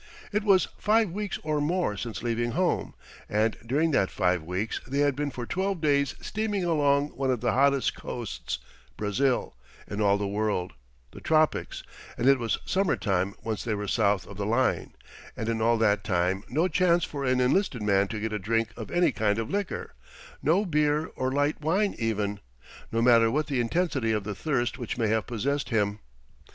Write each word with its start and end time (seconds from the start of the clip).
It 0.31 0.41
was 0.43 0.67
five 0.79 1.11
weeks 1.11 1.37
or 1.43 1.61
more 1.61 1.95
since 1.95 2.23
leaving 2.23 2.53
home, 2.53 2.95
and 3.29 3.55
during 3.63 3.91
that 3.91 4.09
five 4.09 4.41
weeks 4.41 4.81
they 4.87 4.97
had 5.01 5.15
been 5.15 5.29
for 5.29 5.45
twelve 5.45 5.79
days 5.79 6.15
steaming 6.19 6.63
along 6.63 7.09
one 7.09 7.29
of 7.29 7.39
the 7.41 7.51
hottest 7.51 7.93
coasts 7.93 8.57
(Brazil) 8.97 9.53
in 9.87 10.01
all 10.01 10.17
the 10.17 10.27
world 10.27 10.73
the 11.11 11.21
tropics 11.21 11.83
and 12.17 12.27
it 12.27 12.39
was 12.39 12.57
summer 12.65 12.95
time 12.95 13.35
once 13.43 13.63
they 13.63 13.75
were 13.75 13.87
south 13.87 14.25
of 14.25 14.37
the 14.37 14.45
line; 14.47 14.95
and 15.37 15.47
in 15.49 15.61
all 15.61 15.77
that 15.77 16.03
time 16.03 16.43
no 16.49 16.67
chance 16.67 17.03
for 17.03 17.23
an 17.23 17.39
enlisted 17.39 17.83
man 17.83 18.07
to 18.07 18.19
get 18.19 18.33
a 18.33 18.39
drink 18.39 18.69
of 18.75 18.89
any 18.89 19.11
kind 19.11 19.37
of 19.37 19.51
liquor 19.51 19.93
no 20.41 20.65
beer 20.65 21.11
or 21.15 21.31
light 21.31 21.61
wine 21.61 21.93
even 21.99 22.39
no 22.91 23.03
matter 23.03 23.29
what 23.29 23.45
the 23.45 23.59
intensity 23.59 24.11
of 24.11 24.23
the 24.23 24.33
thirst 24.33 24.79
which 24.79 24.97
may 24.97 25.09
have 25.09 25.27
possessed 25.27 25.69
him. 25.69 25.99